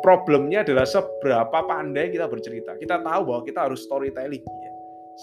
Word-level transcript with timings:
problemnya 0.00 0.64
adalah 0.64 0.84
seberapa 0.84 1.58
pandai 1.64 2.12
kita 2.12 2.26
bercerita. 2.26 2.76
Kita 2.76 3.00
tahu 3.00 3.22
bahwa 3.28 3.42
kita 3.44 3.68
harus 3.68 3.84
storytelling. 3.84 4.44
Ya. 4.44 4.72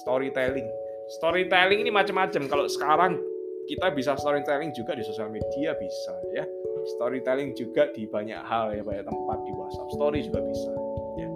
Storytelling. 0.05 0.67
Storytelling 1.19 1.79
ini 1.85 1.91
macam-macam. 1.91 2.45
Kalau 2.49 2.65
sekarang 2.69 3.17
kita 3.67 3.91
bisa 3.91 4.15
storytelling 4.15 4.71
juga 4.71 4.95
di 4.95 5.03
sosial 5.03 5.27
media 5.27 5.75
bisa 5.75 6.15
ya. 6.31 6.47
Storytelling 6.95 7.51
juga 7.51 7.91
di 7.91 8.07
banyak 8.07 8.39
hal 8.47 8.71
ya, 8.79 8.81
banyak 8.81 9.03
tempat 9.03 9.39
di 9.43 9.51
WhatsApp 9.51 9.89
story 9.91 10.19
juga 10.23 10.39
bisa. 10.47 10.71
Ya. 11.19 11.29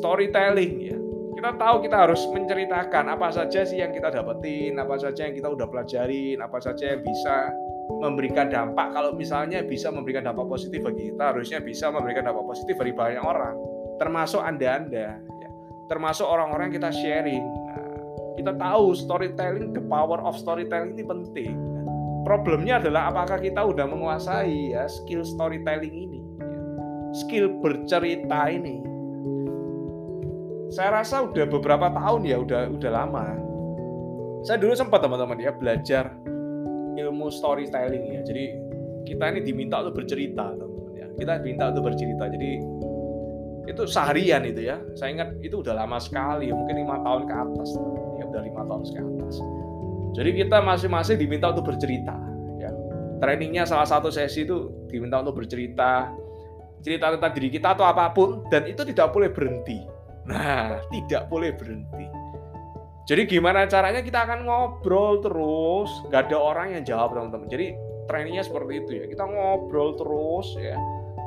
Storytelling 0.00 0.74
ya. 0.80 0.96
Kita 1.36 1.52
tahu 1.60 1.84
kita 1.84 2.08
harus 2.08 2.24
menceritakan 2.32 3.12
apa 3.12 3.28
saja 3.28 3.60
sih 3.68 3.84
yang 3.84 3.92
kita 3.92 4.08
dapetin, 4.08 4.80
apa 4.80 4.96
saja 4.96 5.28
yang 5.28 5.36
kita 5.36 5.52
udah 5.52 5.68
pelajarin, 5.68 6.40
apa 6.40 6.56
saja 6.64 6.96
yang 6.96 7.04
bisa 7.04 7.52
memberikan 7.86 8.50
dampak. 8.50 8.92
Kalau 8.92 9.14
misalnya 9.14 9.62
bisa 9.62 9.88
memberikan 9.94 10.26
dampak 10.26 10.46
positif 10.50 10.82
bagi 10.82 11.14
kita 11.14 11.32
harusnya 11.32 11.58
bisa 11.62 11.88
memberikan 11.88 12.26
dampak 12.26 12.44
positif 12.44 12.74
bagi 12.76 12.94
banyak 12.94 13.22
orang. 13.22 13.54
Termasuk 13.96 14.42
anda-anda 14.42 15.16
ya. 15.16 15.48
termasuk 15.86 16.26
orang-orang 16.26 16.74
kita 16.74 16.90
sharing. 16.90 17.46
Nah, 17.46 17.86
kita 18.34 18.58
tahu 18.58 18.90
storytelling 18.90 19.70
the 19.70 19.78
power 19.86 20.18
of 20.18 20.34
storytelling 20.34 20.98
ini 20.98 21.06
penting. 21.06 21.54
Nah, 21.54 21.86
problemnya 22.26 22.82
adalah 22.82 23.14
apakah 23.14 23.38
kita 23.38 23.62
udah 23.62 23.86
menguasai 23.86 24.74
ya 24.74 24.90
skill 24.90 25.22
storytelling 25.22 25.94
ini 25.94 26.20
ya. 26.42 26.46
skill 27.22 27.54
bercerita 27.62 28.50
ini. 28.50 28.82
Saya 30.74 30.98
rasa 31.00 31.22
udah 31.22 31.46
beberapa 31.46 31.86
tahun 31.94 32.26
ya 32.26 32.42
udah 32.42 32.66
udah 32.66 32.90
lama. 32.90 33.38
Saya 34.42 34.58
dulu 34.58 34.74
sempat 34.74 35.06
teman-teman 35.06 35.38
ya 35.38 35.54
belajar 35.54 36.10
ilmu 36.96 37.28
storytelling 37.28 38.16
ya. 38.16 38.20
Jadi 38.24 38.44
kita 39.06 39.30
ini 39.36 39.40
diminta 39.46 39.80
untuk 39.84 40.02
bercerita, 40.02 40.50
teman-teman 40.56 40.92
ya. 40.96 41.06
Kita 41.14 41.32
diminta 41.40 41.64
untuk 41.70 41.84
bercerita. 41.92 42.24
Jadi 42.32 42.50
itu 43.66 43.82
seharian 43.86 44.42
itu 44.46 44.62
ya. 44.66 44.78
Saya 44.94 45.14
ingat 45.14 45.28
itu 45.42 45.60
udah 45.62 45.74
lama 45.74 45.98
sekali, 45.98 46.50
mungkin 46.50 46.86
lima 46.86 47.02
tahun 47.02 47.26
ke 47.26 47.34
atas, 47.34 47.68
ya 48.18 48.24
udah 48.26 48.42
lima 48.42 48.62
tahun 48.66 48.82
ke 48.86 49.00
atas. 49.02 49.34
Jadi 50.16 50.30
kita 50.32 50.58
masing-masing 50.64 51.16
diminta 51.20 51.52
untuk 51.52 51.68
bercerita. 51.74 52.16
Ya. 52.56 52.72
Trainingnya 53.20 53.68
salah 53.68 53.84
satu 53.84 54.08
sesi 54.08 54.48
itu 54.48 54.72
diminta 54.88 55.20
untuk 55.20 55.44
bercerita, 55.44 56.08
cerita 56.80 57.12
tentang 57.12 57.32
diri 57.36 57.48
kita 57.52 57.76
atau 57.76 57.84
apa 57.84 58.14
pun, 58.14 58.46
dan 58.48 58.64
itu 58.64 58.86
tidak 58.86 59.12
boleh 59.12 59.28
berhenti. 59.28 59.82
Nah, 60.26 60.80
tidak 60.90 61.28
boleh 61.28 61.52
berhenti. 61.54 62.06
Jadi 63.06 63.22
gimana 63.30 63.70
caranya 63.70 64.02
kita 64.02 64.26
akan 64.26 64.42
ngobrol 64.42 65.22
terus, 65.22 65.86
gak 66.10 66.26
ada 66.26 66.42
orang 66.42 66.74
yang 66.74 66.82
jawab 66.82 67.14
teman-teman. 67.14 67.46
Jadi 67.46 67.78
trainingnya 68.10 68.42
seperti 68.42 68.82
itu 68.82 68.90
ya, 68.98 69.04
kita 69.06 69.22
ngobrol 69.22 69.94
terus 69.94 70.58
ya. 70.58 70.74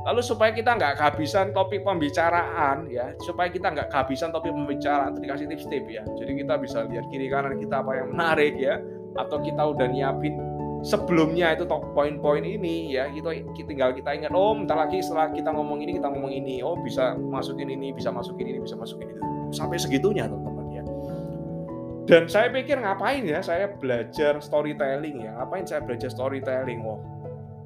Lalu 0.04 0.20
supaya 0.24 0.52
kita 0.52 0.76
nggak 0.76 0.96
kehabisan 1.00 1.56
topik 1.56 1.84
pembicaraan 1.88 2.88
ya, 2.92 3.16
supaya 3.24 3.48
kita 3.48 3.72
nggak 3.72 3.92
kehabisan 3.92 4.32
topik 4.36 4.52
pembicaraan, 4.52 5.16
itu 5.16 5.20
dikasih 5.24 5.46
tips-tips 5.56 5.90
ya. 5.92 6.04
Jadi 6.20 6.32
kita 6.44 6.54
bisa 6.60 6.84
lihat 6.84 7.06
kiri 7.12 7.32
kanan 7.32 7.56
kita 7.56 7.80
apa 7.80 7.92
yang 7.96 8.08
menarik 8.12 8.60
ya, 8.60 8.80
atau 9.16 9.40
kita 9.40 9.60
udah 9.60 9.88
nyiapin 9.88 10.36
sebelumnya 10.84 11.56
itu 11.56 11.64
top 11.68 11.96
poin-poin 11.96 12.44
ini 12.44 12.96
ya. 12.96 13.08
Kita 13.12 13.32
tinggal 13.56 13.96
kita 13.96 14.20
ingat 14.20 14.32
oh 14.36 14.52
bentar 14.52 14.80
lagi 14.80 15.00
setelah 15.00 15.32
kita 15.32 15.52
ngomong 15.52 15.84
ini 15.84 15.96
kita 15.96 16.12
ngomong 16.12 16.32
ini. 16.32 16.60
Oh 16.60 16.76
bisa 16.80 17.16
masukin 17.16 17.72
ini 17.72 17.96
bisa 17.96 18.12
masukin 18.12 18.52
ini 18.52 18.60
bisa 18.60 18.76
masukin 18.76 19.16
ini 19.16 19.20
sampai 19.52 19.80
segitunya 19.80 20.28
teman-teman 20.28 20.59
dan 22.10 22.26
saya 22.26 22.50
pikir 22.50 22.82
ngapain 22.82 23.22
ya 23.22 23.46
saya 23.46 23.70
belajar 23.70 24.42
storytelling 24.42 25.30
ya? 25.30 25.38
Ngapain 25.38 25.70
saya 25.70 25.86
belajar 25.86 26.10
storytelling? 26.10 26.82
Oh 26.82 26.98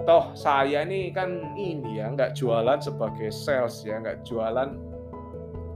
toh 0.04 0.36
saya 0.36 0.84
ini 0.84 1.16
kan 1.16 1.56
ini 1.56 2.04
ya 2.04 2.12
nggak 2.12 2.36
jualan 2.36 2.76
sebagai 2.84 3.31
sales 3.31 3.88
ya 3.88 4.04
nggak 4.04 4.28
jualan 4.28 4.76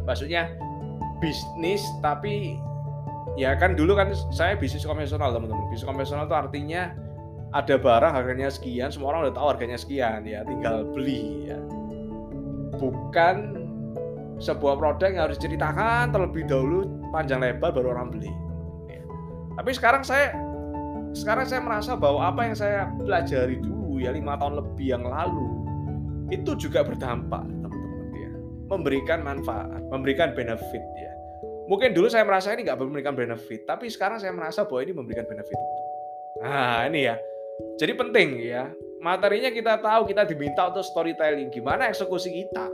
maksudnya 0.03 0.51
bisnis 1.23 1.79
tapi 2.03 2.59
ya 3.39 3.55
kan 3.55 3.79
dulu 3.79 3.95
kan 3.95 4.11
saya 4.35 4.59
bisnis 4.59 4.83
konvensional 4.83 5.31
teman-teman. 5.31 5.63
Bisnis 5.71 5.87
konvensional 5.87 6.27
itu 6.27 6.35
artinya 6.35 6.91
ada 7.55 7.79
barang 7.79 8.11
harganya 8.11 8.51
sekian 8.51 8.91
semua 8.91 9.15
orang 9.15 9.31
udah 9.31 9.35
tahu 9.39 9.47
harganya 9.55 9.79
sekian 9.79 10.27
ya 10.27 10.43
tinggal 10.43 10.83
beli 10.91 11.47
ya. 11.47 11.59
Bukan 12.77 13.63
sebuah 14.37 14.77
produk 14.77 15.07
yang 15.09 15.23
harus 15.31 15.39
diceritakan 15.39 16.13
terlebih 16.13 16.45
dahulu 16.45 16.85
panjang 17.09 17.41
lebar 17.41 17.73
baru 17.73 17.95
orang 17.95 18.13
beli 18.13 18.46
tapi 19.57 19.73
sekarang 19.73 20.05
saya 20.05 20.37
sekarang 21.17 21.49
saya 21.49 21.65
merasa 21.65 21.97
bahwa 21.97 22.21
apa 22.21 22.45
yang 22.45 22.53
saya 22.53 22.93
pelajari 22.93 23.57
dulu 23.57 23.97
ya 23.97 24.13
lima 24.13 24.37
tahun 24.37 24.61
lebih 24.61 24.87
yang 24.93 25.03
lalu 25.09 25.65
itu 26.29 26.53
juga 26.59 26.85
berdampak 26.85 27.41
teman-teman 27.41 28.09
ya. 28.13 28.31
Memberikan 28.69 29.19
manfaat 29.25 29.81
memberikan 29.89 30.37
benefit 30.37 30.83
ya. 30.99 31.11
Mungkin 31.67 31.91
dulu 31.97 32.07
saya 32.07 32.23
merasa 32.23 32.53
ini 32.53 32.63
nggak 32.67 32.79
memberikan 32.79 33.17
benefit 33.17 33.65
tapi 33.65 33.89
sekarang 33.89 34.21
saya 34.21 34.29
merasa 34.35 34.67
bahwa 34.67 34.85
ini 34.85 34.93
memberikan 34.93 35.25
benefit. 35.25 35.57
Nah 36.43 36.85
ini 36.85 37.09
ya. 37.09 37.15
Jadi 37.81 37.93
penting 37.97 38.29
ya. 38.43 38.69
Materinya 39.01 39.49
kita 39.53 39.77
tahu 39.81 40.09
kita 40.09 40.25
diminta 40.25 40.69
untuk 40.69 40.85
storytelling. 40.85 41.49
Gimana 41.49 41.89
eksekusi 41.89 42.29
kita? 42.29 42.69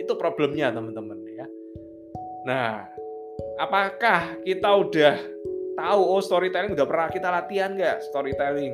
Itu 0.00 0.18
problemnya 0.18 0.74
teman-teman 0.74 1.18
ya. 1.30 1.46
Nah 2.48 2.88
apakah 3.60 4.40
kita 4.42 4.70
udah 4.74 5.33
tahu 5.84 6.00
oh 6.16 6.22
storytelling 6.24 6.72
udah 6.72 6.88
pernah 6.88 7.08
kita 7.12 7.28
latihan 7.28 7.76
nggak? 7.76 8.00
Storytelling. 8.08 8.72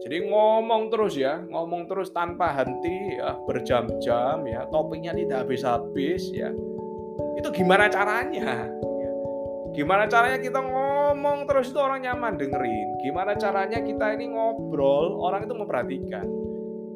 Jadi 0.00 0.16
ngomong 0.30 0.88
terus 0.88 1.18
ya 1.18 1.44
ngomong 1.44 1.84
terus 1.90 2.08
tanpa 2.14 2.54
henti 2.56 3.20
ya 3.20 3.36
berjam-jam 3.44 4.40
ya 4.48 4.64
topiknya 4.72 5.12
tidak 5.12 5.44
habis-habis 5.44 6.32
ya. 6.32 6.48
Itu 7.36 7.52
gimana 7.52 7.92
caranya? 7.92 8.64
Gimana 9.76 10.08
caranya 10.08 10.40
kita 10.40 10.64
ngomong 10.64 11.44
terus 11.44 11.68
itu 11.68 11.78
orang 11.78 12.08
nyaman 12.08 12.40
dengerin. 12.40 12.88
Gimana 13.04 13.36
caranya 13.36 13.78
kita 13.84 14.16
ini 14.16 14.32
ngobrol 14.32 15.20
orang 15.20 15.44
itu 15.44 15.54
memperhatikan. 15.54 16.26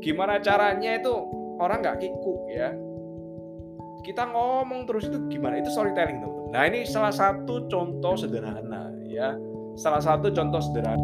Gimana 0.01 0.41
caranya 0.41 0.97
itu 0.97 1.12
orang 1.61 1.85
nggak 1.85 2.01
kikuk 2.01 2.41
ya. 2.49 2.73
Kita 4.03 4.27
ngomong 4.33 4.89
terus 4.89 5.07
itu 5.07 5.19
gimana? 5.31 5.62
Itu 5.62 5.71
storytelling 5.71 6.19
teman-teman. 6.23 6.51
Nah 6.51 6.62
ini 6.67 6.83
salah 6.83 7.15
satu 7.15 7.71
contoh 7.71 8.19
sederhana 8.19 9.02
ya. 9.12 9.37
Salah 9.77 10.00
satu 10.05 10.28
contoh 10.33 10.61
sederhana 10.61 11.00